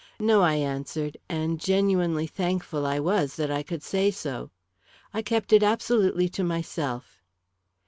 "No," 0.19 0.41
I 0.41 0.55
answered, 0.55 1.17
and 1.29 1.59
genuinely 1.59 2.25
thankful 2.25 2.87
I 2.87 2.99
was 2.99 3.35
that 3.35 3.51
I 3.51 3.61
could 3.61 3.83
say 3.83 4.09
so. 4.09 4.49
"I 5.13 5.21
kept 5.21 5.53
it 5.53 5.61
absolutely 5.61 6.27
to 6.29 6.43
myself." 6.43 7.21